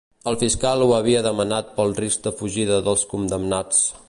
El 0.29 0.37
fiscal 0.43 0.85
ho 0.85 0.87
havia 0.95 1.21
demanat 1.27 1.69
pel 1.77 1.95
risc 2.01 2.27
de 2.29 2.35
fugida 2.43 2.83
dels 2.89 3.09
condemnats. 3.15 3.89